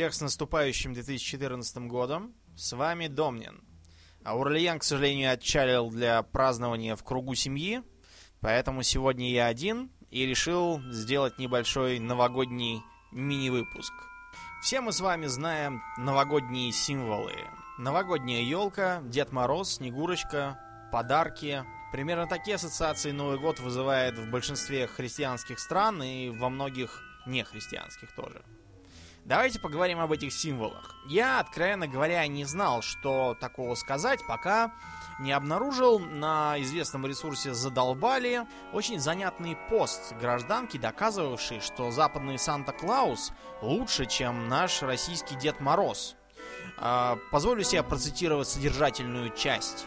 Всех 0.00 0.14
с 0.14 0.22
наступающим 0.22 0.94
2014 0.94 1.76
годом. 1.86 2.34
С 2.56 2.72
вами 2.72 3.06
Домнин. 3.06 3.62
Аурлиен, 4.24 4.78
к 4.78 4.82
сожалению, 4.82 5.30
отчалил 5.30 5.90
для 5.90 6.22
празднования 6.22 6.96
в 6.96 7.04
кругу 7.04 7.34
семьи, 7.34 7.82
поэтому 8.40 8.82
сегодня 8.82 9.30
я 9.30 9.44
один 9.44 9.90
и 10.10 10.24
решил 10.24 10.80
сделать 10.90 11.38
небольшой 11.38 11.98
новогодний 11.98 12.80
мини-выпуск. 13.12 13.92
Все 14.62 14.80
мы 14.80 14.92
с 14.92 15.00
вами 15.00 15.26
знаем 15.26 15.82
новогодние 15.98 16.72
символы. 16.72 17.34
Новогодняя 17.76 18.40
елка, 18.40 19.02
Дед 19.04 19.32
Мороз, 19.32 19.74
Снегурочка, 19.74 20.58
подарки. 20.90 21.62
Примерно 21.92 22.26
такие 22.26 22.54
ассоциации 22.54 23.10
Новый 23.10 23.38
год 23.38 23.60
вызывает 23.60 24.16
в 24.16 24.30
большинстве 24.30 24.86
христианских 24.86 25.58
стран 25.58 26.02
и 26.02 26.30
во 26.30 26.48
многих 26.48 27.02
нехристианских 27.26 28.14
тоже. 28.14 28.42
Давайте 29.24 29.60
поговорим 29.60 30.00
об 30.00 30.12
этих 30.12 30.32
символах. 30.32 30.94
Я, 31.06 31.40
откровенно 31.40 31.86
говоря, 31.86 32.26
не 32.26 32.44
знал, 32.44 32.82
что 32.82 33.36
такого 33.40 33.74
сказать, 33.74 34.20
пока 34.26 34.72
не 35.20 35.32
обнаружил 35.32 35.98
на 35.98 36.60
известном 36.62 37.06
ресурсе 37.06 37.52
«Задолбали» 37.52 38.46
очень 38.72 38.98
занятный 38.98 39.56
пост 39.68 40.14
гражданки, 40.18 40.78
доказывавший, 40.78 41.60
что 41.60 41.90
западный 41.90 42.38
Санта-Клаус 42.38 43.32
лучше, 43.60 44.06
чем 44.06 44.48
наш 44.48 44.82
российский 44.82 45.36
Дед 45.36 45.60
Мороз. 45.60 46.16
А, 46.78 47.18
позволю 47.30 47.62
себе 47.62 47.82
процитировать 47.82 48.48
содержательную 48.48 49.30
часть. 49.30 49.86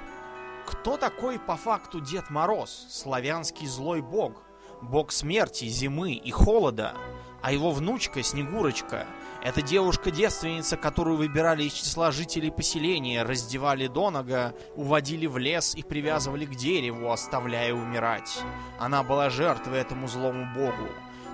Кто 0.67 0.97
такой 0.97 1.39
по 1.39 1.57
факту 1.57 1.99
Дед 1.99 2.29
Мороз, 2.29 2.87
славянский 2.89 3.67
злой 3.67 4.01
бог? 4.01 4.43
Бог 4.81 5.11
смерти, 5.11 5.65
зимы 5.65 6.13
и 6.13 6.31
холода. 6.31 6.95
А 7.43 7.51
его 7.51 7.71
внучка 7.71 8.23
Снегурочка– 8.23 9.05
это 9.43 9.61
девушка-девственница, 9.61 10.77
которую 10.77 11.17
выбирали 11.17 11.65
из 11.65 11.73
числа 11.73 12.09
жителей 12.11 12.51
поселения, 12.51 13.23
раздевали 13.23 13.87
до 13.87 14.11
нога, 14.11 14.53
уводили 14.77 15.25
в 15.25 15.37
лес 15.37 15.75
и 15.75 15.83
привязывали 15.83 16.45
к 16.45 16.55
дереву, 16.55 17.11
оставляя 17.11 17.73
умирать. 17.73 18.39
Она 18.79 19.03
была 19.03 19.29
жертвой 19.29 19.79
этому 19.79 20.07
злому 20.07 20.45
богу. 20.55 20.87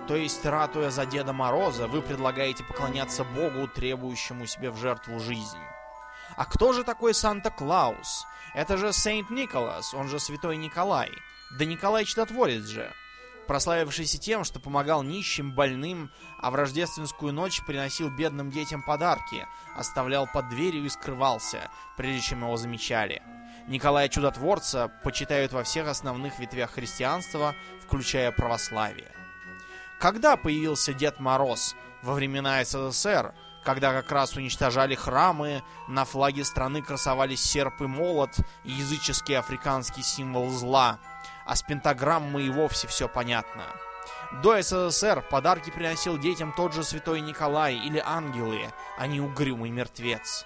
То 0.07 0.15
есть, 0.15 0.43
ратуя 0.43 0.89
за 0.89 1.05
Деда 1.05 1.31
Мороза, 1.31 1.87
вы 1.87 2.01
предлагаете 2.01 2.63
поклоняться 2.63 3.23
богу, 3.23 3.67
требующему 3.67 4.47
себе 4.47 4.71
в 4.71 4.77
жертву 4.77 5.19
жизнь. 5.19 5.59
А 6.35 6.45
кто 6.45 6.73
же 6.73 6.83
такой 6.83 7.13
Санта-Клаус? 7.13 8.25
Это 8.55 8.77
же 8.77 8.93
Сейнт 8.93 9.29
Николас, 9.29 9.93
он 9.93 10.09
же 10.09 10.19
Святой 10.19 10.57
Николай. 10.57 11.11
Да 11.59 11.65
Николай 11.65 12.05
Чудотворец 12.05 12.63
же 12.63 12.91
прославившийся 13.49 14.19
тем, 14.19 14.43
что 14.43 14.59
помогал 14.59 15.01
нищим, 15.01 15.55
больным, 15.55 16.11
а 16.39 16.51
в 16.51 16.55
рождественскую 16.55 17.33
ночь 17.33 17.65
приносил 17.65 18.11
бедным 18.11 18.51
детям 18.51 18.83
подарки, 18.83 19.47
оставлял 19.75 20.27
под 20.31 20.49
дверью 20.49 20.85
и 20.85 20.89
скрывался, 20.89 21.71
прежде 21.97 22.21
чем 22.21 22.43
его 22.43 22.57
замечали. 22.57 23.23
Николая 23.67 24.07
Чудотворца 24.07 24.91
почитают 25.03 25.51
во 25.51 25.63
всех 25.63 25.87
основных 25.87 26.37
ветвях 26.37 26.69
христианства, 26.69 27.55
включая 27.81 28.31
православие. 28.31 29.11
Когда 29.99 30.37
появился 30.37 30.93
Дед 30.93 31.19
Мороз? 31.19 31.75
Во 32.03 32.13
времена 32.13 32.63
СССР, 32.63 33.33
когда 33.63 33.93
как 33.93 34.11
раз 34.11 34.35
уничтожали 34.35 34.93
храмы, 34.93 35.63
на 35.87 36.05
флаге 36.05 36.45
страны 36.45 36.83
красовались 36.83 37.41
серп 37.41 37.81
и 37.81 37.87
молот, 37.87 38.29
языческий 38.63 39.39
африканский 39.39 40.03
символ 40.03 40.51
зла– 40.51 40.99
а 41.45 41.55
с 41.55 41.61
пентаграммой 41.61 42.45
и 42.45 42.49
вовсе 42.49 42.87
все 42.87 43.07
понятно. 43.07 43.63
До 44.43 44.61
СССР 44.61 45.25
подарки 45.29 45.71
приносил 45.71 46.17
детям 46.17 46.53
тот 46.55 46.73
же 46.73 46.83
святой 46.83 47.21
Николай 47.21 47.75
или 47.75 48.01
ангелы, 48.03 48.61
а 48.97 49.07
не 49.07 49.19
угрюмый 49.19 49.71
мертвец. 49.71 50.45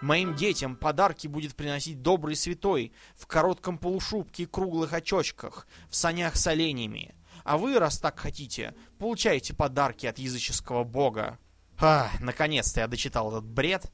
Моим 0.00 0.34
детям 0.34 0.76
подарки 0.76 1.26
будет 1.26 1.56
приносить 1.56 2.02
добрый 2.02 2.36
святой 2.36 2.92
в 3.16 3.26
коротком 3.26 3.78
полушубке 3.78 4.42
и 4.42 4.46
круглых 4.46 4.92
очочках, 4.92 5.66
в 5.88 5.96
санях 5.96 6.36
с 6.36 6.46
оленями. 6.46 7.14
А 7.44 7.56
вы, 7.56 7.78
раз 7.78 7.98
так 7.98 8.18
хотите, 8.18 8.74
получаете 8.98 9.54
подарки 9.54 10.06
от 10.06 10.18
языческого 10.18 10.84
бога. 10.84 11.38
А, 11.78 12.10
наконец-то 12.20 12.80
я 12.80 12.86
дочитал 12.86 13.30
этот 13.30 13.44
бред. 13.44 13.90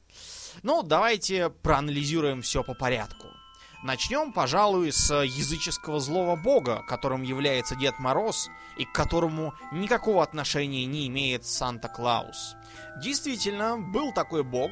Ну, 0.63 0.83
давайте 0.83 1.49
проанализируем 1.49 2.41
все 2.41 2.63
по 2.63 2.73
порядку. 2.73 3.27
Начнем, 3.83 4.31
пожалуй, 4.31 4.91
с 4.91 5.11
языческого 5.23 5.99
злого 5.99 6.35
бога, 6.35 6.83
которым 6.87 7.23
является 7.23 7.75
Дед 7.75 7.97
Мороз, 7.97 8.51
и 8.77 8.85
к 8.85 8.91
которому 8.91 9.55
никакого 9.71 10.21
отношения 10.21 10.85
не 10.85 11.07
имеет 11.07 11.45
Санта-Клаус. 11.45 12.55
Действительно, 13.01 13.79
был 13.79 14.13
такой 14.13 14.43
бог. 14.43 14.71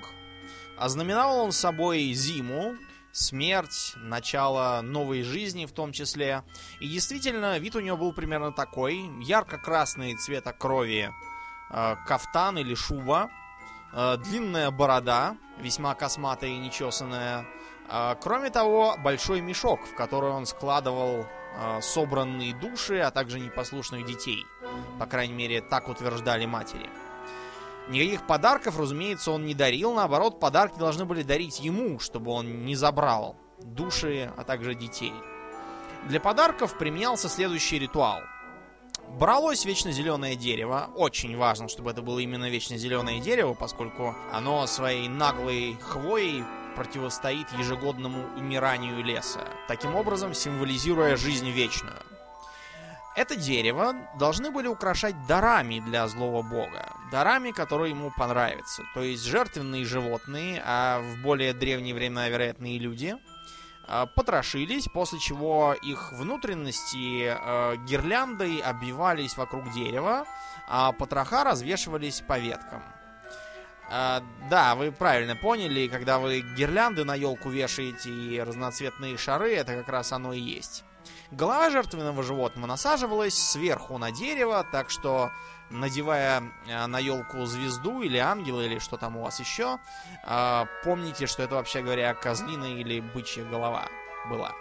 Ознаменовал 0.77 1.39
он 1.39 1.51
собой 1.51 2.13
зиму, 2.13 2.75
смерть, 3.11 3.93
начало 3.95 4.81
новой 4.81 5.23
жизни 5.23 5.65
в 5.65 5.71
том 5.71 5.91
числе. 5.91 6.43
И 6.79 6.87
действительно, 6.87 7.57
вид 7.57 7.75
у 7.75 7.79
него 7.79 7.97
был 7.97 8.13
примерно 8.13 8.51
такой. 8.51 9.09
Ярко-красный 9.23 10.15
цвета 10.17 10.53
крови 10.53 11.11
э, 11.71 11.95
кафтан 12.05 12.59
или 12.59 12.75
шуба, 12.75 13.31
длинная 13.93 14.71
борода, 14.71 15.35
весьма 15.57 15.95
косматая 15.95 16.51
и 16.51 16.57
нечесанная, 16.57 17.45
а, 17.91 18.15
кроме 18.15 18.51
того, 18.51 18.95
большой 19.03 19.41
мешок, 19.41 19.81
в 19.81 19.95
который 19.95 20.29
он 20.29 20.45
складывал 20.45 21.25
а, 21.57 21.81
собранные 21.81 22.53
души, 22.53 22.99
а 22.99 23.09
также 23.09 23.39
непослушных 23.39 24.05
детей. 24.05 24.45
По 24.99 25.07
крайней 25.07 25.33
мере, 25.33 25.61
так 25.61 25.89
утверждали 25.89 26.45
матери. 26.45 26.87
Никаких 27.89 28.27
подарков, 28.27 28.79
разумеется, 28.79 29.31
он 29.31 29.47
не 29.47 29.55
дарил. 29.55 29.95
Наоборот, 29.95 30.39
подарки 30.39 30.77
должны 30.77 31.05
были 31.05 31.23
дарить 31.23 31.59
ему, 31.59 31.97
чтобы 31.97 32.31
он 32.31 32.65
не 32.65 32.75
забрал 32.75 33.35
души, 33.57 34.31
а 34.37 34.43
также 34.43 34.75
детей. 34.75 35.13
Для 36.07 36.19
подарков 36.19 36.77
применялся 36.77 37.27
следующий 37.27 37.79
ритуал. 37.79 38.19
Бралось 39.17 39.65
вечно 39.65 39.91
зеленое 39.91 40.35
дерево. 40.35 40.89
Очень 40.95 41.35
важно, 41.35 41.67
чтобы 41.67 41.91
это 41.91 42.01
было 42.01 42.19
именно 42.19 42.49
вечно 42.49 42.77
зеленое 42.77 43.19
дерево, 43.19 43.53
поскольку 43.53 44.15
оно 44.31 44.65
своей 44.67 45.09
наглой 45.09 45.77
хвоей 45.81 46.43
противостоит 46.75 47.51
ежегодному 47.57 48.25
умиранию 48.37 49.03
леса, 49.03 49.41
таким 49.67 49.95
образом 49.95 50.33
символизируя 50.33 51.17
жизнь 51.17 51.49
вечную. 51.49 51.97
Это 53.17 53.35
дерево 53.35 53.95
должны 54.17 54.51
были 54.51 54.67
украшать 54.67 55.15
дарами 55.27 55.79
для 55.81 56.07
злого 56.07 56.41
бога, 56.41 56.93
дарами, 57.11 57.51
которые 57.51 57.89
ему 57.89 58.13
понравятся, 58.15 58.83
то 58.93 59.01
есть 59.01 59.25
жертвенные 59.25 59.83
животные, 59.83 60.63
а 60.65 61.01
в 61.01 61.21
более 61.21 61.53
древние 61.53 61.93
времена, 61.93 62.29
вероятно, 62.29 62.73
и 62.73 62.79
люди, 62.79 63.17
потрошились, 64.15 64.87
после 64.93 65.19
чего 65.19 65.73
их 65.73 66.11
внутренности 66.13 67.33
э, 67.35 67.75
гирляндой 67.87 68.59
обвивались 68.59 69.35
вокруг 69.37 69.71
дерева, 69.71 70.25
а 70.67 70.91
потроха 70.91 71.43
развешивались 71.43 72.21
по 72.21 72.37
веткам. 72.37 72.83
А, 73.91 74.21
да, 74.49 74.75
вы 74.75 74.91
правильно 74.91 75.35
поняли, 75.35 75.87
когда 75.87 76.19
вы 76.19 76.41
гирлянды 76.41 77.03
на 77.03 77.15
елку 77.15 77.49
вешаете 77.49 78.11
и 78.11 78.39
разноцветные 78.39 79.17
шары, 79.17 79.55
это 79.55 79.75
как 79.75 79.89
раз 79.89 80.11
оно 80.13 80.31
и 80.31 80.39
есть. 80.39 80.83
Голова 81.31 81.71
жертвенного 81.71 82.21
животного 82.21 82.67
насаживалась 82.67 83.33
сверху 83.33 83.97
на 83.97 84.11
дерево, 84.11 84.65
так 84.71 84.91
что, 84.91 85.31
надевая 85.69 86.43
а, 86.71 86.87
на 86.87 86.99
елку 86.99 87.45
звезду 87.45 88.01
или 88.01 88.17
ангела, 88.17 88.61
или 88.61 88.79
что 88.79 88.97
там 88.97 89.17
у 89.17 89.23
вас 89.23 89.39
еще, 89.39 89.79
а, 90.23 90.67
помните, 90.83 91.27
что 91.27 91.43
это, 91.43 91.55
вообще 91.55 91.81
говоря, 91.81 92.13
козлиная 92.13 92.71
или 92.71 92.99
бычья 92.99 93.43
голова 93.45 93.87
была. 94.29 94.53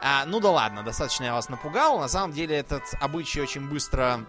А, 0.00 0.24
ну 0.26 0.40
да 0.40 0.50
ладно, 0.50 0.82
достаточно 0.82 1.24
я 1.24 1.34
вас 1.34 1.48
напугал. 1.48 2.00
На 2.00 2.08
самом 2.08 2.32
деле 2.32 2.56
этот 2.56 2.82
обычай 3.00 3.40
очень 3.40 3.68
быстро 3.68 4.26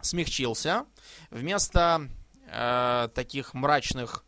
смягчился. 0.00 0.84
Вместо 1.30 2.08
э, 2.48 3.08
таких 3.14 3.54
мрачных 3.54 4.24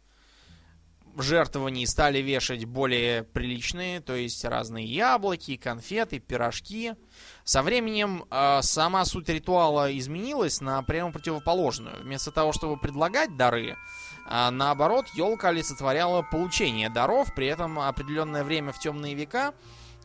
жертвований 1.16 1.86
стали 1.86 2.18
вешать 2.18 2.64
более 2.64 3.22
приличные, 3.22 4.00
то 4.00 4.14
есть 4.14 4.44
разные 4.44 4.84
яблоки, 4.84 5.56
конфеты, 5.56 6.18
пирожки. 6.18 6.94
Со 7.44 7.62
временем 7.62 8.24
э, 8.30 8.60
сама 8.62 9.04
суть 9.04 9.28
ритуала 9.28 9.96
изменилась 9.96 10.60
на 10.60 10.82
прямо 10.82 11.12
противоположную. 11.12 12.02
Вместо 12.02 12.30
того, 12.30 12.52
чтобы 12.52 12.78
предлагать 12.78 13.36
дары, 13.36 13.76
э, 14.28 14.50
наоборот, 14.50 15.06
елка 15.14 15.48
олицетворяла 15.48 16.22
получение 16.22 16.90
даров, 16.90 17.34
при 17.34 17.46
этом 17.46 17.78
определенное 17.78 18.44
время 18.44 18.72
в 18.72 18.78
темные 18.78 19.14
века 19.14 19.54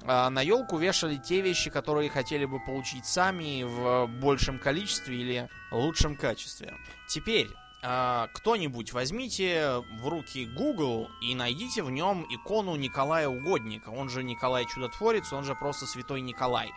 э, 0.02 0.30
на 0.30 0.42
елку 0.42 0.78
вешали 0.78 1.18
те 1.18 1.42
вещи, 1.42 1.70
которые 1.70 2.10
хотели 2.10 2.46
бы 2.46 2.60
получить 2.60 3.06
сами 3.06 3.64
в 3.64 4.08
большем 4.22 4.60
количестве 4.60 5.18
или 5.18 5.50
лучшем 5.72 6.16
качестве. 6.16 6.74
Теперь, 7.08 7.50
кто-нибудь 7.82 8.94
возьмите 8.94 9.84
в 10.02 10.08
руки 10.08 10.46
Google 10.46 11.10
и 11.22 11.34
найдите 11.34 11.82
в 11.82 11.90
нем 11.90 12.26
икону 12.30 12.76
Николая 12.76 13.30
Угодника. 13.30 13.90
Он 13.90 14.10
же 14.10 14.24
Николай 14.24 14.66
Чудотворец, 14.66 15.32
он 15.32 15.46
же 15.46 15.56
просто 15.56 15.86
Святой 15.86 16.22
Николай. 16.22 16.72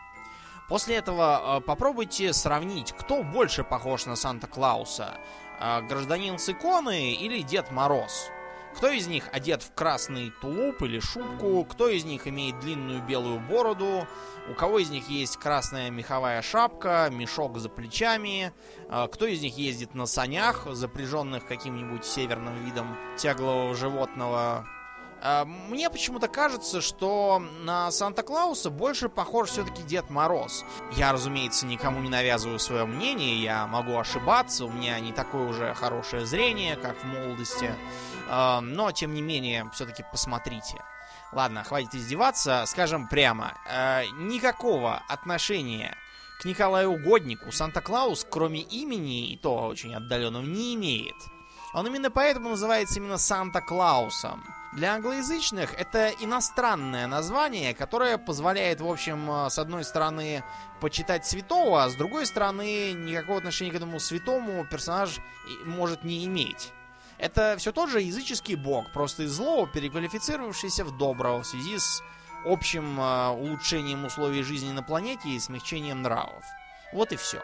После 0.73 0.97
этого 0.97 1.57
а, 1.57 1.61
попробуйте 1.61 2.33
сравнить, 2.33 2.93
кто 2.93 3.23
больше 3.23 3.63
похож 3.63 4.07
на 4.07 4.17
Санта-Клауса. 4.17 5.19
А, 5.61 5.83
гражданин 5.83 6.39
с 6.39 6.49
иконы 6.49 7.13
или 7.13 7.43
Дед 7.43 7.71
Мороз? 7.71 8.31
Кто 8.77 8.89
из 8.89 9.07
них 9.07 9.29
одет 9.33 9.63
в 9.63 9.73
красный 9.75 10.33
тулуп 10.41 10.83
или 10.83 10.99
шубку? 10.99 11.65
Кто 11.65 11.89
из 11.89 12.05
них 12.05 12.27
имеет 12.27 12.59
длинную 12.61 13.03
белую 13.03 13.39
бороду? 13.41 14.07
У 14.51 14.55
кого 14.55 14.79
из 14.81 14.91
них 14.91 15.09
есть 15.09 15.37
красная 15.37 15.91
меховая 15.91 16.43
шапка, 16.43 17.09
мешок 17.13 17.59
за 17.59 17.69
плечами? 17.69 18.53
А, 18.89 19.07
кто 19.09 19.27
из 19.27 19.41
них 19.41 19.57
ездит 19.57 19.95
на 19.95 20.07
санях, 20.07 20.67
запряженных 20.73 21.47
каким-нибудь 21.47 22.05
северным 22.05 22.65
видом 22.65 22.97
тяглового 23.17 23.75
животного? 23.75 24.67
А, 25.25 25.45
мне 25.45 25.89
почему-то 25.89 26.27
кажется, 26.27 26.81
что 26.81 27.41
на 27.61 27.93
Санта-Клауса 27.93 28.71
больше 28.71 29.09
похож 29.09 29.51
все-таки 29.51 29.83
Дед 29.83 30.11
Мороз. 30.11 30.65
Я, 30.97 31.13
разумеется, 31.13 31.65
никому 31.65 32.01
не 32.01 32.09
навязываю 32.09 32.59
свое 32.59 32.85
мнение, 32.87 33.41
я 33.41 33.69
могу 33.69 33.97
ошибаться, 33.97 34.65
у 34.65 34.71
меня 34.71 34.99
не 34.99 35.13
такое 35.13 35.49
уже 35.49 35.75
хорошее 35.75 36.27
зрение, 36.27 36.75
как 36.75 36.97
в 36.97 37.05
молодости. 37.05 37.73
А, 38.29 38.61
но, 38.61 38.91
тем 38.91 39.15
не 39.15 39.23
менее, 39.23 39.71
все-таки 39.73 40.05
посмотрите. 40.11 40.83
Ладно, 41.31 41.63
хватит 41.63 41.95
издеваться, 41.95 42.65
скажем 42.67 43.07
прямо. 43.07 43.55
А, 43.71 44.03
никакого 44.19 45.03
отношения 45.09 45.97
к 46.41 46.45
Николаю 46.45 46.95
Угоднику 46.95 47.53
Санта-Клаус, 47.53 48.27
кроме 48.29 48.63
имени, 48.63 49.31
и 49.31 49.37
то 49.37 49.69
очень 49.69 49.95
отдаленного, 49.95 50.43
не 50.43 50.75
имеет. 50.75 51.15
Он 51.75 51.87
именно 51.87 52.11
поэтому 52.11 52.51
называется 52.51 52.99
именно 52.99 53.19
Санта-Клаусом. 53.19 54.43
Для 54.73 54.95
англоязычных 54.95 55.75
это 55.75 56.09
иностранное 56.21 57.07
название, 57.07 57.75
которое 57.75 58.17
позволяет, 58.17 58.81
в 58.81 58.89
общем, 58.89 59.31
э, 59.31 59.51
с 59.51 59.59
одной 59.59 59.85
стороны 59.85 60.43
почитать 60.81 61.27
святого, 61.27 61.85
а 61.85 61.91
с 61.91 61.95
другой 61.95 62.25
стороны 62.25 62.93
никакого 62.93 63.39
отношения 63.39 63.71
к 63.71 63.75
этому 63.75 64.01
святому 64.01 64.65
персонаж 64.65 65.21
может 65.67 66.05
не 66.05 66.25
иметь. 66.25 66.73
Это 67.19 67.57
все 67.59 67.71
тот 67.71 67.91
же 67.91 68.01
языческий 68.01 68.55
бог, 68.55 68.91
просто 68.93 69.25
из 69.25 69.33
злого 69.33 69.69
переквалифицировавшийся 69.69 70.85
в 70.85 70.97
доброго 70.97 71.43
в 71.43 71.47
связи 71.47 71.79
с 71.79 72.03
общим 72.47 72.99
э, 72.99 73.29
улучшением 73.29 74.07
условий 74.07 74.43
жизни 74.43 74.73
на 74.73 74.83
планете 74.83 75.29
и 75.29 75.39
смягчением 75.39 76.01
нравов. 76.01 76.45
Вот 76.95 77.13
и 77.13 77.17
все. 77.17 77.43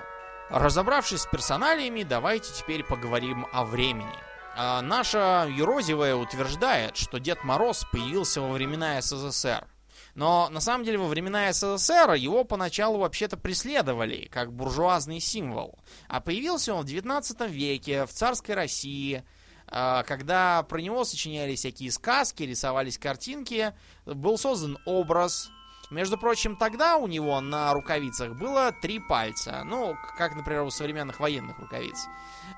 Разобравшись 0.48 1.20
с 1.20 1.26
персоналиями, 1.26 2.04
давайте 2.04 2.54
теперь 2.54 2.82
поговорим 2.84 3.46
о 3.52 3.66
времени. 3.66 4.27
А 4.60 4.82
наша 4.82 5.48
Ерозевая 5.56 6.16
утверждает, 6.16 6.96
что 6.96 7.18
Дед 7.18 7.44
Мороз 7.44 7.86
появился 7.92 8.40
во 8.40 8.50
времена 8.50 9.00
СССР. 9.00 9.68
Но 10.16 10.48
на 10.48 10.58
самом 10.58 10.84
деле 10.84 10.98
во 10.98 11.06
времена 11.06 11.52
СССР 11.52 12.14
его 12.14 12.42
поначалу 12.42 12.98
вообще-то 12.98 13.36
преследовали, 13.36 14.28
как 14.32 14.52
буржуазный 14.52 15.20
символ. 15.20 15.78
А 16.08 16.20
появился 16.20 16.74
он 16.74 16.82
в 16.82 16.88
19 16.88 17.48
веке, 17.48 18.04
в 18.04 18.10
царской 18.10 18.56
России, 18.56 19.22
а, 19.68 20.02
когда 20.02 20.64
про 20.64 20.80
него 20.80 21.04
сочинялись 21.04 21.60
всякие 21.60 21.92
сказки, 21.92 22.42
рисовались 22.42 22.98
картинки, 22.98 23.74
был 24.06 24.38
создан 24.38 24.76
образ. 24.86 25.50
Между 25.90 26.18
прочим, 26.18 26.54
тогда 26.56 26.98
у 26.98 27.06
него 27.06 27.40
на 27.40 27.72
рукавицах 27.72 28.34
было 28.34 28.72
три 28.72 28.98
пальца. 28.98 29.62
Ну, 29.64 29.96
как, 30.18 30.36
например, 30.36 30.62
у 30.62 30.70
современных 30.70 31.18
военных 31.18 31.58
рукавиц. 31.58 32.06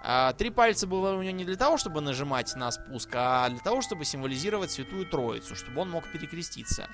А, 0.03 0.33
три 0.33 0.51
пальца 0.51 0.89
было 0.89 1.15
у 1.15 1.23
него 1.23 1.37
не 1.37 1.45
для 1.45 1.57
того, 1.57 1.79
чтобы 1.79 2.01
нажимать 2.01 2.55
на 2.57 2.73
спуск, 2.73 3.09
а 3.15 3.49
для 3.49 3.61
того, 3.61 3.83
чтобы 3.83 4.05
символизировать 4.05 4.73
Святую 4.73 5.07
Троицу, 5.07 5.55
чтобы 5.55 5.81
он 5.83 5.91
мог 5.91 6.11
перекреститься 6.11 6.89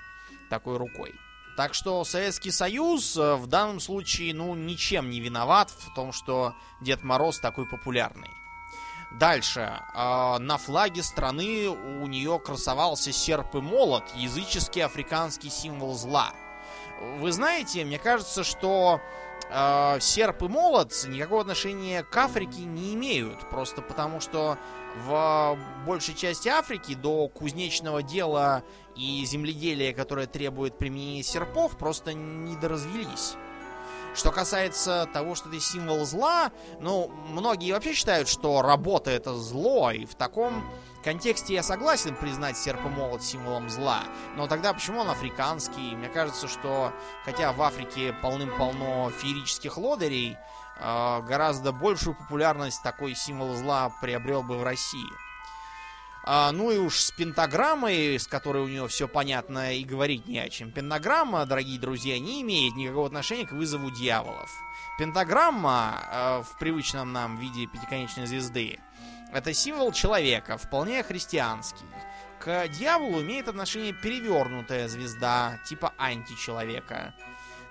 такой 0.51 0.77
рукой. 0.77 1.15
Так 1.57 1.73
что 1.73 2.05
Советский 2.05 2.51
Союз 2.51 3.17
э, 3.17 3.37
в 3.37 3.47
данном 3.47 3.81
случае, 3.81 4.35
ну, 4.35 4.55
ничем 4.55 5.09
не 5.09 5.21
виноват 5.21 5.71
в 5.71 5.95
том, 5.95 6.13
что 6.13 6.55
Дед 6.83 7.03
Мороз 7.03 7.41
такой 7.41 7.67
популярный. 7.67 8.31
Дальше. 9.19 9.81
Э, 9.95 10.37
на 10.39 10.59
флаге 10.59 11.03
страны 11.03 11.69
у 11.69 12.07
нее 12.07 12.39
красовался 12.39 13.13
серп 13.13 13.55
и 13.55 13.61
молот, 13.61 14.05
языческий 14.15 14.85
африканский 14.85 15.49
символ 15.49 15.95
зла. 15.95 16.33
Вы 17.19 17.33
знаете, 17.33 17.85
мне 17.85 17.99
кажется, 17.99 18.45
что 18.45 19.01
э, 19.51 20.01
серп 20.01 20.43
и 20.43 20.49
молот 20.49 20.93
никакого 21.09 21.43
отношения 21.43 22.03
к 22.03 22.17
Африке 22.17 22.63
не 22.63 22.95
имеют. 22.95 23.49
Просто 23.49 23.81
потому 23.81 24.21
что 24.21 24.59
в 25.07 25.59
большей 25.87 26.15
части 26.15 26.49
Африки 26.49 26.95
до 26.95 27.29
кузнечного 27.29 28.03
дела 28.03 28.65
и 28.97 29.25
земледелия, 29.25 29.95
которое 29.95 30.27
требует 30.27 30.77
применения 30.77 31.23
серпов, 31.23 31.79
просто 31.79 32.13
не 32.13 32.57
доразвелись. 32.57 33.35
Что 34.17 34.33
касается 34.33 35.07
того, 35.13 35.35
что 35.35 35.51
это 35.51 35.61
символ 35.61 36.07
зла, 36.07 36.51
ну, 36.81 37.11
многие 37.29 37.73
вообще 37.73 37.93
считают, 37.93 38.29
что 38.29 38.63
работа 38.63 39.11
это 39.11 39.35
зло, 39.35 39.91
и 39.91 40.07
в 40.07 40.15
таком 40.15 40.65
контексте 41.05 41.53
я 41.53 41.63
согласен 41.63 42.17
признать 42.17 42.57
серп 42.57 42.81
и 42.87 42.89
молот 42.89 43.23
символом 43.23 43.69
зла. 43.69 44.05
Но 44.35 44.47
тогда 44.47 44.73
почему 44.73 45.01
он 45.01 45.11
африканский? 45.11 45.95
Мне 45.95 46.09
кажется, 46.09 46.49
что 46.49 46.95
хотя 47.27 47.53
в 47.53 47.61
Африке 47.61 48.15
полным-полно 48.23 49.11
феерических 49.11 49.77
лодырей, 49.77 50.39
э, 50.81 51.23
гораздо 51.29 51.73
большую 51.73 52.17
популярность 52.17 52.83
такой 52.83 53.15
символ 53.15 53.55
зла 53.55 53.93
приобрел 54.01 54.43
бы 54.43 54.57
в 54.57 54.63
России. 54.65 55.26
А, 56.27 56.51
ну 56.53 56.71
и 56.71 56.77
уж 56.77 56.99
с 56.99 57.13
пентаграммой, 57.13 58.19
с 58.19 58.27
которой 58.27 58.65
у 58.65 58.69
него 58.69 58.89
все 58.89 59.07
понятно 59.07 59.75
и 59.75 59.85
говорить 59.85 60.27
не 60.27 60.41
о 60.41 60.49
чем. 60.49 60.73
Пентаграмма, 60.73 61.47
дорогие 61.47 61.79
друзья, 61.79 62.19
не 62.19 62.43
имеет 62.43 62.75
никакого 62.75 63.07
отношения 63.07 63.47
к 63.47 63.53
вызову 63.53 63.91
дьяволов. 63.91 64.51
Пентаграмма 64.99 66.03
э, 66.11 66.43
в 66.43 66.59
привычном 66.59 67.13
нам 67.13 67.39
виде 67.39 67.67
пятиконечной 67.67 68.27
звезды 68.27 68.81
это 69.33 69.53
символ 69.53 69.93
человека, 69.93 70.57
вполне 70.57 71.03
христианский. 71.03 71.85
К 72.39 72.69
дьяволу 72.69 73.23
имеет 73.23 73.49
отношение 73.49 73.93
перевернутая 73.93 74.89
звезда, 74.89 75.59
типа 75.67 75.93
античеловека, 75.99 77.15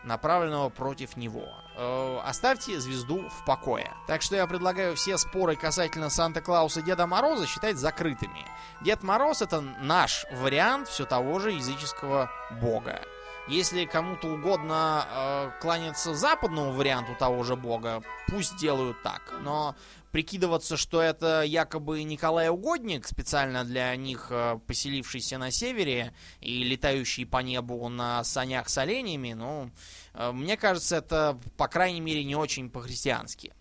направленного 0.04 0.70
против 0.70 1.18
него. 1.18 1.48
Э, 1.78 2.20
оставьте 2.24 2.80
звезду 2.80 3.28
в 3.30 3.46
покое. 3.46 3.92
Так 4.08 4.22
что 4.22 4.36
я 4.36 4.48
предлагаю 4.48 4.96
все 4.96 5.18
споры 5.18 5.56
касательно 5.56 6.10
Санта-Клауса 6.10 6.80
и 6.80 6.84
Деда 6.84 7.06
Мороза 7.06 7.48
считать 7.48 7.78
закрытыми. 7.78 8.46
Дед 8.82 9.04
Мороз 9.04 9.42
это 9.42 9.62
наш 9.62 10.26
вариант 10.32 10.88
все 10.88 11.06
того 11.06 11.40
же 11.40 11.52
языческого 11.52 12.32
бога. 12.62 13.02
Если 13.48 13.86
кому-то 13.86 14.30
угодно 14.30 15.06
э, 15.08 15.62
кланяться 15.62 16.16
западному 16.16 16.72
варианту 16.72 17.16
того 17.20 17.44
же 17.44 17.56
бога, 17.56 18.02
пусть 18.28 18.58
делают 18.58 19.02
так. 19.04 19.36
Но 19.42 19.76
прикидываться, 20.12 20.78
что 20.78 21.00
это 21.00 21.44
якобы 21.44 22.02
Николай 22.02 22.50
Угодник, 22.50 23.06
специально 23.06 23.64
для 23.64 23.96
них 23.96 24.28
э, 24.32 24.58
поселившийся 24.66 25.38
на 25.38 25.52
севере 25.52 26.16
и 26.42 26.64
летающий 26.64 27.28
по 27.28 27.38
небу 27.38 27.88
на 27.88 28.24
санях 28.24 28.68
с 28.68 28.80
оленями, 28.80 29.34
ну, 29.34 29.70
э, 30.16 30.32
мне 30.32 30.58
кажется, 30.58 30.96
это, 30.96 31.40
по 31.56 31.68
крайней 31.68 32.02
мере, 32.02 32.24
не 32.24 32.36
очень 32.36 32.72
по-христиански. 32.72 33.54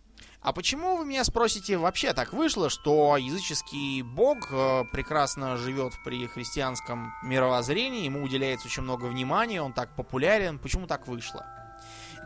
А 0.44 0.52
почему, 0.52 0.98
вы 0.98 1.06
меня 1.06 1.24
спросите, 1.24 1.78
вообще 1.78 2.12
так 2.12 2.34
вышло, 2.34 2.68
что 2.68 3.16
языческий 3.16 4.02
бог 4.02 4.52
э, 4.52 4.84
прекрасно 4.92 5.56
живет 5.56 5.94
при 6.04 6.26
христианском 6.26 7.14
мировоззрении, 7.22 8.04
ему 8.04 8.22
уделяется 8.22 8.66
очень 8.66 8.82
много 8.82 9.06
внимания, 9.06 9.62
он 9.62 9.72
так 9.72 9.96
популярен, 9.96 10.58
почему 10.58 10.86
так 10.86 11.08
вышло? 11.08 11.46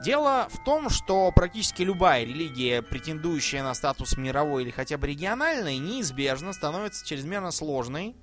Дело 0.03 0.49
в 0.51 0.65
том, 0.65 0.91
что 0.91 1.31
практически 1.31 1.83
любая 1.83 2.25
религия, 2.25 2.83
претендующая 2.83 3.63
на 3.63 3.73
статус 3.75 4.17
мировой 4.17 4.65
или 4.65 4.71
хотя 4.73 4.99
бы 4.99 5.07
региональной, 5.07 5.79
неизбежно 5.79 6.53
становится 6.53 7.07
чрезмерно 7.07 7.53
сложной 7.53 8.17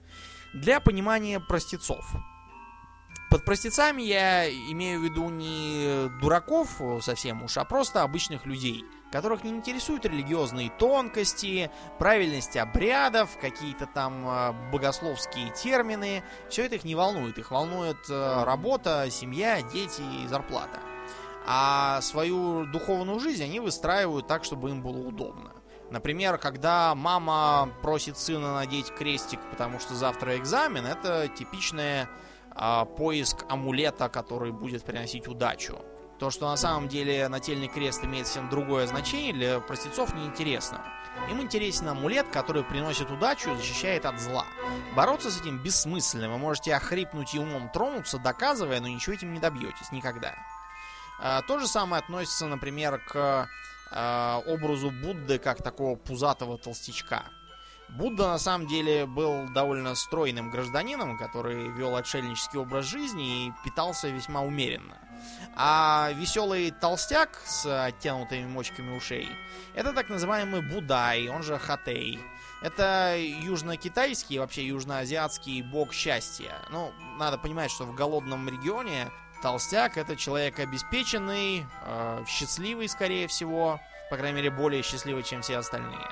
для 0.54 0.82
понимания 0.82 1.40
простецов. 1.40 2.06
Под 3.30 3.46
простецами 3.46 4.02
я 4.02 4.50
имею 4.50 5.00
в 5.00 5.04
виду 5.04 5.30
не 5.30 6.10
дураков 6.22 6.82
совсем 7.02 7.44
уж, 7.44 7.58
а 7.58 7.64
просто 7.64 8.04
обычных 8.04 8.46
людей, 8.46 8.84
которых 9.16 9.46
не 9.46 9.52
интересуют 9.52 10.06
религиозные 10.06 10.70
тонкости, 10.70 11.72
правильность 12.00 12.58
обрядов, 12.58 13.38
какие-то 13.40 13.86
там 13.86 14.28
э, 14.28 14.52
богословские 14.74 15.52
термины. 15.52 16.22
Все 16.50 16.66
это 16.66 16.76
их 16.76 16.84
не 16.84 16.96
волнует. 16.96 17.38
Их 17.38 17.50
волнует 17.50 17.96
э, 18.10 18.44
работа, 18.44 19.08
семья, 19.10 19.62
дети 19.62 20.02
и 20.22 20.28
зарплата. 20.28 20.82
А 21.48 22.02
свою 22.02 22.66
духовную 22.66 23.22
жизнь 23.22 23.46
они 23.46 23.62
выстраивают 23.62 24.28
так, 24.28 24.44
чтобы 24.44 24.72
им 24.72 24.82
было 24.82 24.98
удобно. 24.98 25.54
Например, 25.92 26.38
когда 26.38 26.94
мама 26.94 27.70
просит 27.82 28.18
сына 28.18 28.56
надеть 28.56 28.94
крестик, 28.94 29.40
потому 29.50 29.80
что 29.80 29.96
завтра 29.96 30.36
экзамен, 30.36 30.86
это 30.86 31.30
типичное 31.30 32.10
а, 32.52 32.84
поиск 32.84 33.46
амулета, 33.48 34.10
который 34.10 34.52
будет 34.52 34.84
приносить 34.84 35.30
удачу. 35.30 35.78
То, 36.20 36.32
что 36.32 36.50
на 36.50 36.56
самом 36.56 36.88
деле 36.88 37.28
нательный 37.28 37.68
крест 37.68 38.04
имеет 38.04 38.26
совсем 38.28 38.50
другое 38.50 38.88
значение, 38.88 39.34
для 39.34 39.60
простецов 39.60 40.14
неинтересно. 40.16 40.82
Им 41.30 41.42
интересен 41.42 41.88
амулет, 41.90 42.28
который 42.30 42.64
приносит 42.64 43.10
удачу 43.10 43.52
и 43.52 43.58
защищает 43.58 44.06
от 44.06 44.20
зла. 44.20 44.46
Бороться 44.96 45.30
с 45.30 45.42
этим 45.42 45.58
бессмысленно. 45.62 46.30
Вы 46.30 46.38
можете 46.38 46.74
охрипнуть 46.74 47.36
и 47.36 47.40
умом 47.40 47.70
тронуться, 47.70 48.18
доказывая, 48.18 48.80
но 48.80 48.88
ничего 48.88 49.16
этим 49.16 49.34
не 49.34 49.40
добьетесь 49.40 49.92
никогда. 49.92 50.36
А, 51.20 51.42
то 51.42 51.60
же 51.60 51.68
самое 51.68 52.02
относится, 52.02 52.46
например, 52.48 53.00
к 53.00 53.48
э, 53.92 54.42
образу 54.46 54.92
Будды 54.92 55.40
как 55.40 55.64
такого 55.64 55.96
пузатого 55.96 56.58
толстячка. 56.58 57.24
Будда 57.90 58.28
на 58.28 58.38
самом 58.40 58.68
деле 58.68 59.06
был 59.06 59.48
довольно 59.50 59.96
стройным 59.96 60.50
гражданином, 60.50 61.18
который 61.18 61.70
вел 61.72 61.96
отшельнический 61.96 62.60
образ 62.60 62.86
жизни 62.86 63.48
и 63.48 63.54
питался 63.64 64.10
весьма 64.10 64.42
умеренно. 64.42 64.98
А 65.56 66.12
веселый 66.14 66.72
толстяк 66.72 67.42
с 67.46 67.86
оттянутыми 67.86 68.46
мочками 68.46 68.96
ушей 68.96 69.30
это 69.76 69.92
так 69.92 70.10
называемый 70.10 70.62
Будай, 70.62 71.28
он 71.28 71.44
же 71.44 71.60
Хатей. 71.60 72.20
Это 72.62 73.16
южно-китайский, 73.18 74.40
вообще 74.40 74.66
южноазиатский 74.66 75.62
бог 75.62 75.94
счастья. 75.94 76.56
Ну, 76.72 76.92
надо 77.18 77.38
понимать, 77.38 77.70
что 77.70 77.84
в 77.84 77.94
голодном 77.94 78.48
регионе 78.48 79.12
толстяк 79.42 79.98
это 79.98 80.16
человек 80.16 80.60
обеспеченный, 80.60 81.66
э, 81.84 82.24
счастливый, 82.26 82.88
скорее 82.88 83.28
всего, 83.28 83.80
по 84.10 84.18
крайней 84.18 84.38
мере, 84.38 84.52
более 84.52 84.84
счастливый, 84.84 85.24
чем 85.24 85.42
все 85.42 85.58
остальные. 85.58 86.08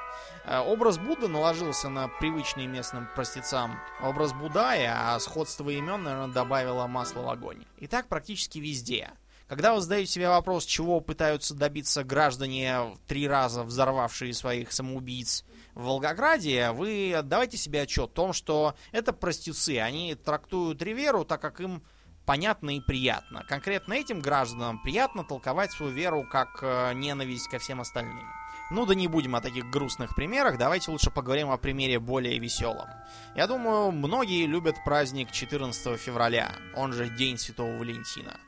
Э, 0.45 0.59
образ 0.59 0.97
Будды 0.97 1.27
наложился 1.27 1.89
на 1.89 2.07
привычный 2.07 2.67
местным 2.67 3.07
простецам 3.15 3.79
образ 4.01 4.33
Будая, 4.33 4.93
а 4.95 5.19
сходство 5.19 5.69
имен, 5.69 6.03
наверное, 6.03 6.33
добавило 6.33 6.87
масло 6.87 7.21
в 7.21 7.29
огонь. 7.29 7.65
И 7.77 7.87
так 7.87 8.07
практически 8.07 8.59
везде. 8.59 9.11
Когда 9.47 9.73
вы 9.73 9.81
задаете 9.81 10.11
себе 10.11 10.29
вопрос, 10.29 10.65
чего 10.65 10.99
пытаются 10.99 11.53
добиться 11.53 12.03
граждане, 12.03 12.97
три 13.07 13.27
раза 13.27 13.63
взорвавшие 13.63 14.33
своих 14.33 14.71
самоубийц 14.71 15.43
в 15.75 15.83
Волгограде, 15.83 16.71
вы 16.71 17.13
отдавайте 17.13 17.57
себе 17.57 17.81
отчет 17.81 18.05
о 18.05 18.15
том, 18.15 18.33
что 18.33 18.75
это 18.91 19.13
простецы. 19.13 19.79
Они 19.79 20.15
трактуют 20.15 20.81
Риверу 20.81 21.25
так, 21.25 21.41
как 21.41 21.59
им 21.59 21.83
понятно 22.25 22.75
и 22.75 22.81
приятно. 22.81 23.43
Конкретно 23.47 23.93
этим 23.93 24.19
гражданам 24.19 24.81
приятно 24.81 25.23
толковать 25.23 25.71
свою 25.71 25.91
веру 25.91 26.23
как 26.29 26.59
э, 26.61 26.93
ненависть 26.93 27.49
ко 27.49 27.59
всем 27.59 27.81
остальным. 27.81 28.27
Ну 28.71 28.85
да 28.85 28.95
не 28.95 29.07
будем 29.07 29.35
о 29.35 29.41
таких 29.41 29.69
грустных 29.69 30.15
примерах, 30.15 30.57
давайте 30.57 30.89
лучше 30.89 31.11
поговорим 31.11 31.51
о 31.51 31.57
примере 31.57 31.99
более 31.99 32.39
веселом. 32.39 32.87
Я 33.35 33.45
думаю, 33.45 33.91
многие 33.91 34.45
любят 34.45 34.75
праздник 34.83 35.31
14 35.31 35.99
февраля, 35.99 36.55
он 36.75 36.93
же 36.93 37.09
День 37.09 37.37
Святого 37.37 37.77
Валентина. 37.77 38.39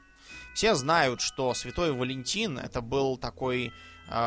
Все 0.56 0.74
знают, 0.74 1.20
что 1.20 1.54
Святой 1.54 1.92
Валентин 1.92 2.58
это 2.58 2.80
был 2.82 3.18
такой 3.18 3.74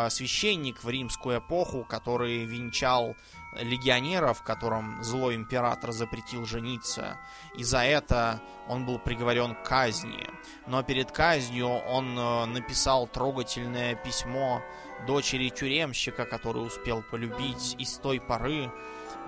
священник 0.08 0.82
в 0.82 0.88
римскую 0.88 1.38
эпоху, 1.38 1.84
который 1.84 2.44
венчал 2.44 3.16
легионеров, 3.56 4.42
которым 4.42 5.02
злой 5.02 5.34
император 5.34 5.92
запретил 5.92 6.46
жениться. 6.46 7.18
И 7.56 7.64
за 7.64 7.84
это 7.84 8.40
он 8.68 8.86
был 8.86 8.98
приговорен 8.98 9.54
к 9.54 9.62
казни. 9.62 10.26
Но 10.66 10.82
перед 10.82 11.10
казнью 11.10 11.68
он 11.68 12.18
э, 12.18 12.44
написал 12.46 13.06
трогательное 13.06 13.94
письмо 13.94 14.62
дочери 15.06 15.48
тюремщика, 15.48 16.24
который 16.24 16.66
успел 16.66 17.02
полюбить. 17.02 17.74
И 17.78 17.84
с 17.84 17.98
той 17.98 18.20
поры 18.20 18.70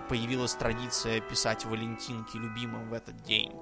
появилась 0.08 0.54
традиция 0.54 1.20
писать 1.20 1.64
Валентинки 1.64 2.36
любимым 2.36 2.90
в 2.90 2.92
этот 2.92 3.22
день. 3.22 3.52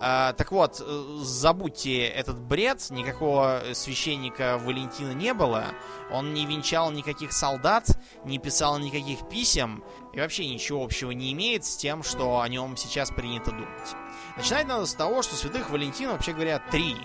А, 0.00 0.32
так 0.32 0.50
вот, 0.52 0.82
э, 0.84 1.18
забудьте 1.22 2.06
этот 2.06 2.40
бред, 2.40 2.84
никакого 2.90 3.62
священника 3.72 4.58
Валентина 4.58 5.12
не 5.12 5.32
было, 5.32 5.66
он 6.10 6.34
не 6.34 6.46
венчал 6.46 6.90
никаких 6.90 7.32
солдат, 7.32 7.86
не 8.24 8.38
писал 8.38 8.78
никаких 8.78 9.28
писем 9.28 9.84
и 10.12 10.20
вообще 10.20 10.46
ничего 10.46 10.82
общего 10.82 11.10
не 11.12 11.32
имеет 11.32 11.64
с 11.64 11.76
тем, 11.76 12.02
что 12.02 12.40
о 12.40 12.48
нем 12.48 12.76
сейчас 12.76 13.10
принято 13.10 13.50
думать. 13.50 13.94
Начинать 14.36 14.66
надо 14.66 14.86
с 14.86 14.94
того, 14.94 15.22
что 15.22 15.36
святых 15.36 15.70
Валентин, 15.70 16.10
вообще 16.10 16.32
говоря, 16.32 16.58
три. 16.58 16.96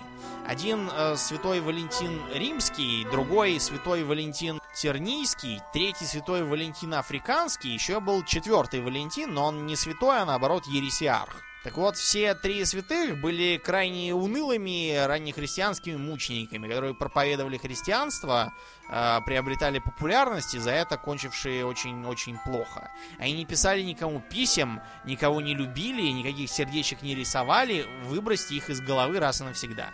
Один 0.46 0.90
э, 0.92 1.16
святой 1.16 1.60
Валентин 1.60 2.20
римский, 2.34 3.06
другой 3.10 3.60
святой 3.60 4.02
Валентин 4.02 4.60
тернийский, 4.74 5.60
третий 5.72 6.06
святой 6.06 6.42
Валентин 6.42 6.94
африканский, 6.94 7.70
еще 7.70 8.00
был 8.00 8.24
четвертый 8.24 8.80
Валентин, 8.80 9.32
но 9.32 9.46
он 9.46 9.66
не 9.66 9.76
святой, 9.76 10.22
а 10.22 10.24
наоборот 10.24 10.66
ересиарх. 10.66 11.49
Так 11.62 11.76
вот, 11.76 11.96
все 11.96 12.34
три 12.34 12.64
святых 12.64 13.20
были 13.20 13.60
крайне 13.62 14.14
унылыми 14.14 14.96
раннехристианскими 14.96 15.96
мучениками, 15.96 16.66
которые 16.66 16.94
проповедовали 16.94 17.58
христианство, 17.58 18.54
э, 18.88 19.18
приобретали 19.26 19.78
популярность 19.78 20.54
и 20.54 20.58
за 20.58 20.70
это 20.70 20.96
кончившие 20.96 21.66
очень-очень 21.66 22.38
плохо. 22.38 22.90
Они 23.18 23.34
не 23.34 23.44
писали 23.44 23.82
никому 23.82 24.20
писем, 24.20 24.80
никого 25.04 25.42
не 25.42 25.54
любили, 25.54 26.00
никаких 26.00 26.48
сердечек 26.48 27.02
не 27.02 27.14
рисовали, 27.14 27.86
выбросьте 28.04 28.54
их 28.54 28.70
из 28.70 28.80
головы 28.80 29.18
раз 29.18 29.42
и 29.42 29.44
навсегда. 29.44 29.90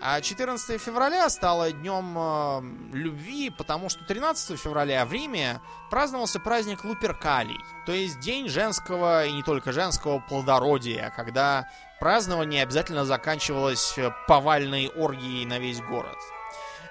А 0.00 0.20
14 0.20 0.80
февраля 0.80 1.28
стало 1.28 1.72
днем 1.72 2.14
э, 2.16 2.96
любви, 2.96 3.50
потому 3.50 3.88
что 3.88 4.04
13 4.04 4.58
февраля 4.58 5.04
в 5.04 5.12
Риме 5.12 5.60
праздновался 5.90 6.38
праздник 6.38 6.84
Луперкалий, 6.84 7.58
то 7.84 7.92
есть 7.92 8.20
день 8.20 8.48
женского 8.48 9.26
и 9.26 9.32
не 9.32 9.42
только 9.42 9.72
женского 9.72 10.20
плодородия, 10.20 11.12
когда 11.16 11.68
празднование 11.98 12.62
обязательно 12.62 13.04
заканчивалось 13.04 13.98
э, 13.98 14.10
повальной 14.28 14.88
оргией 14.88 15.44
на 15.46 15.58
весь 15.58 15.80
город. 15.80 16.16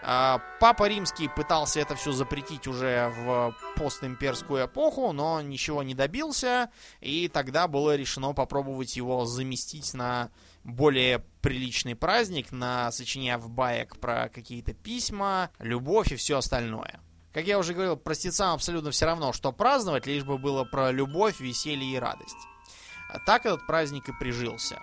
А, 0.10 0.42
Папа 0.62 0.88
Римский 0.88 1.28
пытался 1.28 1.82
это 1.82 1.98
все 1.98 2.14
запретить 2.14 2.66
уже 2.66 3.10
в 3.10 3.54
постимперскую 3.76 4.66
эпоху, 4.66 5.12
но 5.12 5.42
ничего 5.42 5.84
не 5.84 5.94
добился, 5.96 6.72
и 7.02 7.28
тогда 7.28 7.68
было 7.68 7.94
решено 7.94 8.32
попробовать 8.32 8.96
его 8.96 9.26
заместить 9.26 9.94
на 9.94 10.30
более 10.64 11.20
приличный 11.42 11.94
праздник, 11.94 12.54
на 12.54 12.90
сочиняв 12.94 13.50
баек 13.50 14.00
про 14.00 14.30
какие-то 14.30 14.74
письма, 14.74 15.50
любовь 15.60 16.14
и 16.14 16.16
все 16.16 16.38
остальное. 16.38 17.02
Как 17.34 17.46
я 17.46 17.60
уже 17.60 17.74
говорил, 17.74 17.98
простецам 17.98 18.54
абсолютно 18.54 18.92
все 18.92 19.08
равно, 19.08 19.34
что 19.34 19.52
праздновать, 19.52 20.08
лишь 20.08 20.24
бы 20.24 20.38
было 20.38 20.64
про 20.64 20.90
любовь, 20.92 21.42
веселье 21.42 21.98
и 21.98 22.00
радость. 22.00 22.48
А 23.10 23.20
так 23.20 23.46
этот 23.46 23.68
праздник 23.68 24.08
и 24.08 24.14
прижился. 24.18 24.80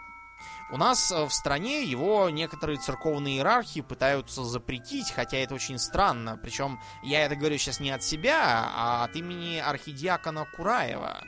У 0.70 0.76
нас 0.76 1.10
в 1.10 1.30
стране 1.30 1.84
его 1.84 2.30
некоторые 2.30 2.78
церковные 2.78 3.36
иерархи 3.36 3.82
пытаются 3.82 4.44
запретить, 4.44 5.10
хотя 5.12 5.36
это 5.36 5.54
очень 5.54 5.78
странно. 5.78 6.38
Причем 6.42 6.80
я 7.02 7.26
это 7.26 7.36
говорю 7.36 7.58
сейчас 7.58 7.80
не 7.80 7.90
от 7.90 8.02
себя, 8.02 8.70
а 8.74 9.04
от 9.04 9.14
имени 9.14 9.58
архидиакона 9.58 10.46
Кураева. 10.56 11.22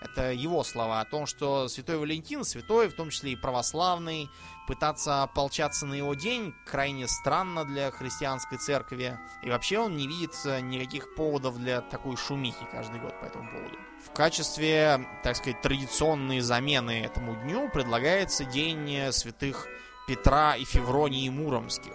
Это 0.00 0.32
его 0.32 0.64
слова 0.64 1.00
о 1.00 1.04
том, 1.04 1.26
что 1.26 1.68
Святой 1.68 1.98
Валентин, 1.98 2.42
святой, 2.42 2.88
в 2.88 2.94
том 2.94 3.10
числе 3.10 3.32
и 3.32 3.36
православный, 3.36 4.30
пытаться 4.66 5.22
ополчаться 5.22 5.84
на 5.84 5.94
его 5.94 6.14
день 6.14 6.54
крайне 6.64 7.06
странно 7.06 7.64
для 7.64 7.90
христианской 7.90 8.56
церкви. 8.56 9.18
И 9.42 9.50
вообще 9.50 9.78
он 9.78 9.96
не 9.96 10.06
видит 10.06 10.32
э, 10.46 10.60
никаких 10.60 11.14
поводов 11.14 11.58
для 11.58 11.82
такой 11.82 12.16
шумихи 12.16 12.66
каждый 12.72 13.00
год 13.00 13.18
по 13.20 13.26
этому 13.26 13.50
поводу. 13.50 13.76
В 14.10 14.12
качестве, 14.12 15.06
так 15.22 15.36
сказать, 15.36 15.62
традиционной 15.62 16.40
замены 16.40 17.02
этому 17.04 17.36
дню 17.36 17.70
предлагается 17.72 18.44
День 18.44 19.12
святых 19.12 19.68
Петра 20.08 20.56
и 20.56 20.64
Февронии 20.64 21.28
Муромских. 21.28 21.94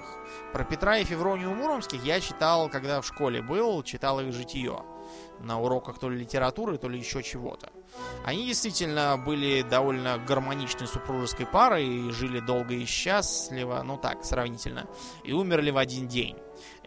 Про 0.53 0.63
Петра 0.63 0.97
и 0.97 1.03
Февронию 1.03 1.53
Муромских 1.53 2.03
я 2.05 2.21
читал, 2.21 2.69
когда 2.69 3.01
в 3.01 3.05
школе 3.05 3.41
был, 3.41 3.83
читал 3.83 4.21
их 4.21 4.33
житие 4.33 4.81
на 5.41 5.59
уроках 5.59 5.99
то 5.99 6.09
ли 6.09 6.17
литературы, 6.17 6.77
то 6.77 6.87
ли 6.87 6.97
еще 6.97 7.21
чего-то. 7.21 7.71
Они 8.23 8.45
действительно 8.45 9.17
были 9.17 9.61
довольно 9.61 10.17
гармоничной 10.17 10.87
супружеской 10.87 11.45
парой 11.45 11.85
и 11.85 12.11
жили 12.11 12.39
долго 12.39 12.73
и 12.73 12.85
счастливо, 12.85 13.83
ну 13.83 13.97
так, 13.97 14.23
сравнительно, 14.23 14.87
и 15.25 15.33
умерли 15.33 15.71
в 15.71 15.77
один 15.77 16.07
день. 16.07 16.37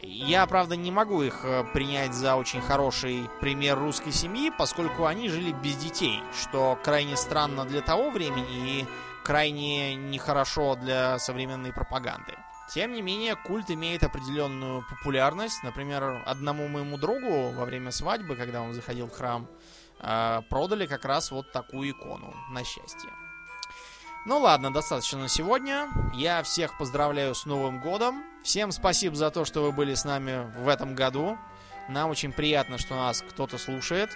Я, 0.03 0.47
правда, 0.47 0.77
не 0.77 0.91
могу 0.91 1.23
их 1.23 1.45
э, 1.45 1.65
принять 1.73 2.15
за 2.15 2.37
очень 2.37 2.61
хороший 2.61 3.29
пример 3.41 3.79
русской 3.79 4.13
семьи, 4.13 4.53
поскольку 4.57 5.07
они 5.07 5.29
жили 5.29 5.53
без 5.53 5.77
детей, 5.77 6.23
что 6.41 6.79
крайне 6.85 7.17
странно 7.17 7.65
для 7.65 7.81
того 7.81 8.11
времени 8.11 8.81
и 8.81 8.87
крайне 9.25 9.95
нехорошо 9.95 10.77
для 10.77 11.19
современной 11.19 11.73
пропаганды. 11.73 12.35
Тем 12.73 12.93
не 12.93 13.03
менее, 13.03 13.35
культ 13.35 13.71
имеет 13.71 14.05
определенную 14.05 14.85
популярность. 14.89 15.63
Например, 15.63 16.23
одному 16.27 16.69
моему 16.69 16.99
другу 16.99 17.51
во 17.51 17.65
время 17.65 17.91
свадьбы, 17.91 18.37
когда 18.37 18.61
он 18.61 18.75
заходил 18.75 19.09
в 19.09 19.13
храм, 19.13 19.49
э, 20.01 20.43
продали 20.49 20.87
как 20.87 21.05
раз 21.05 21.31
вот 21.31 21.51
такую 21.51 21.91
икону 21.91 22.35
на 22.51 22.63
счастье. 22.63 23.11
Ну 24.27 24.39
ладно, 24.39 24.71
достаточно 24.71 25.21
на 25.21 25.29
сегодня. 25.29 25.89
Я 26.15 26.43
всех 26.43 26.77
поздравляю 26.77 27.35
с 27.35 27.47
Новым 27.47 27.81
годом. 27.81 28.23
Всем 28.43 28.73
спасибо 28.73 29.15
за 29.17 29.31
то, 29.31 29.45
что 29.45 29.63
вы 29.63 29.73
были 29.73 29.95
с 29.95 30.05
нами 30.05 30.51
в 30.59 30.69
этом 30.69 30.95
году. 30.95 31.39
Нам 31.89 32.11
очень 32.11 32.33
приятно, 32.33 32.79
что 32.79 32.95
нас 32.95 33.23
кто-то 33.23 33.59
слушает. 33.59 34.11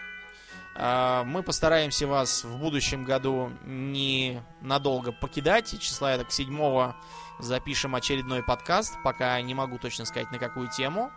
Э, 0.75 1.23
мы 1.25 1.43
постараемся 1.43 2.07
вас 2.07 2.45
в 2.45 2.59
будущем 2.59 3.05
году 3.05 3.53
не 3.65 4.43
надолго 4.61 5.13
покидать. 5.13 5.79
Числа 5.81 6.13
это 6.13 6.25
к 6.25 6.33
7 6.33 6.93
запишем 7.39 7.95
очередной 7.95 8.43
подкаст, 8.43 8.95
пока 9.03 9.41
не 9.41 9.55
могу 9.55 9.79
точно 9.79 10.05
сказать 10.05 10.31
на 10.31 10.39
какую 10.39 10.71
тему. 10.71 11.11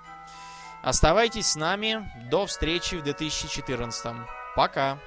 Оставайтесь 0.82 1.48
с 1.48 1.56
нами. 1.56 2.12
До 2.30 2.46
встречи 2.46 2.96
в 2.96 3.04
2014. 3.04 4.16
Пока. 4.56 5.00